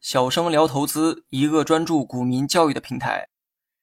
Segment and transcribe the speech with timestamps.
[0.00, 3.28] 小生聊投资，一个专注股民教育的平台。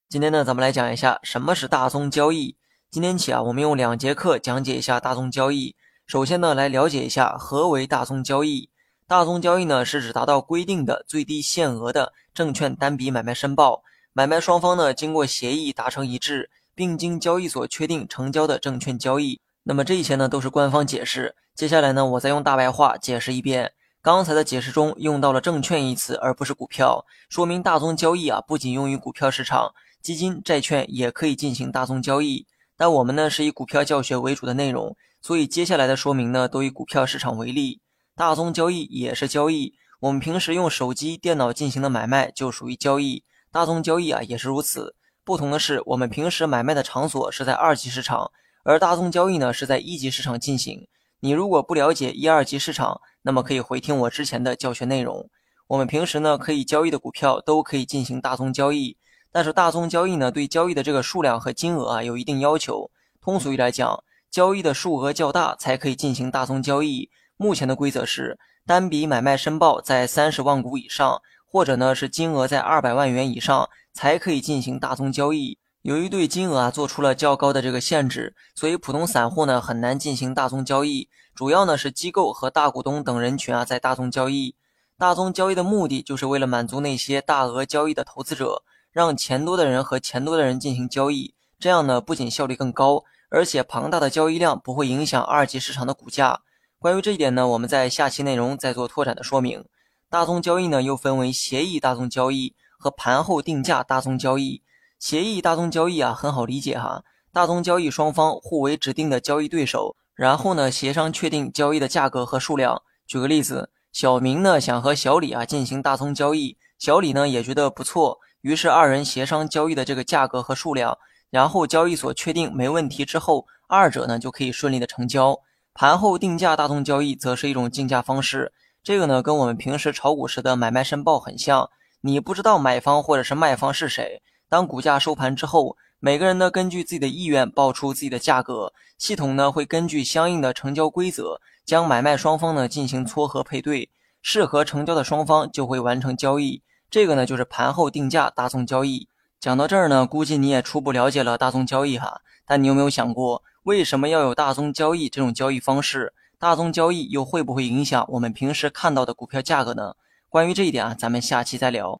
[0.10, 2.58] 今天呢，咱们来讲一下什么是大宗交易。
[2.92, 5.78] 今天起啊，我们用两节课讲解一下大宗交易。
[6.06, 8.70] 首先呢，来了解一下何为大宗交易。
[9.08, 19.40] 大宗交易呢，是指达到规定的最低限额的证券单笔买卖申报，买卖双方呢经过协议达成一致，并经交易所确定成交的证券交易。
[19.64, 21.36] 那么这一切呢，都是官方解释。
[21.56, 23.72] 接下来呢，我再用大白话解释一遍。
[24.02, 32.46] 刚才的解释中用到了证券一词，而不是股票，说明大宗交易啊，不仅用于股票市场，基金、债券也可以进行大宗交易。
[32.76, 37.80] 但我们呢是以股票教学为主的内容，所以接下来的说明呢都以股票市场为例。
[38.16, 43.24] 大宗交易也是交易，我们平时用手机、电脑进行的买卖就属于交易。
[43.50, 48.30] 大宗交易啊也是如此，不同的是我们平时买卖的场所是在二级市场，
[48.64, 50.88] 而大宗交易呢是在一级市场进行。
[51.20, 55.30] 你如果不了解一二级市场，那么可以回听我之前的教学内容。
[55.68, 58.98] 我们平时呢可以交易的股票都可以进行大宗交易。
[59.32, 62.92] 但是大宗交易呢，对交易的这个数量和金额啊有一定要求。
[63.20, 67.10] 通俗一来讲，交易的数额较大才可以进行大宗交易。
[67.36, 75.58] 目前的规则是，单笔买卖申报在三十万股以上，或者呢是金额在二百万元以上，才可以进行大宗交易。
[75.84, 81.10] 由于对金额啊做出了较高的这个限制，所以普通散户呢很难进行大宗交易。
[81.36, 84.56] 主要呢是机构和大股东等人群啊在大宗交易。
[84.98, 88.64] 大宗交易的目的就是为了满足那些大额交易的投资者。
[88.94, 96.42] 让钱多的人和钱多的人进行交易，这样呢不仅效率更高，而且庞大的交易量不会影响二级市场的股价。
[96.80, 99.66] 关于这一点呢，我们在下期内容再做拓展的说明。
[100.10, 104.62] 大宗交易呢又分为协议大宗交易和盘后定价大宗交易。
[105.04, 112.82] 协议大宗交易啊很好理解哈，大宗交易双方互为指定的交易对手，然后呢协商确定交易的价格和数量。
[113.06, 118.18] 举个例子，小明呢想和小李啊进行大宗交易，小李呢也觉得不错。
[118.40, 120.98] 于是二人协商交易的这个价格和数量，
[121.30, 125.38] 然后交易所确定没问题之后，二者呢就可以顺利的成交。
[125.74, 131.70] 盘后定价大宗交易则是一种竞价方式，这个呢跟我们平时炒股时的买卖申报很像。
[132.00, 134.22] 你不知道买方或者是卖方是谁，
[134.54, 143.90] 当股价收盘之后，每个人呢根据自己的意愿报出自己的价格，系统呢会根据相应的成交规则，将买卖双方呢进行撮合配对，
[144.22, 146.62] 适合成交的双方就会完成交易。
[146.92, 149.08] 这个呢就是盘后定价大宗交易。
[149.40, 152.22] 讲到这儿呢，估计你也初步了解了大宗交易哈。
[152.46, 156.14] 但你有没有想过，为什么要有大宗交易这种交易方式？
[156.38, 159.96] 大宗交易又会不会影响我们平时看到的股票价格呢？
[160.30, 162.00] 关于这一点啊，咱们下期再聊。